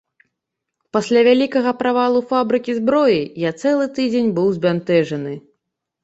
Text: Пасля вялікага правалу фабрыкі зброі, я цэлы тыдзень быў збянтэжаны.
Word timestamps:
Пасля 0.95 1.19
вялікага 1.27 1.73
правалу 1.81 2.19
фабрыкі 2.31 2.75
зброі, 2.79 3.19
я 3.41 3.51
цэлы 3.65 3.85
тыдзень 3.99 4.31
быў 4.39 4.47
збянтэжаны. 4.57 5.35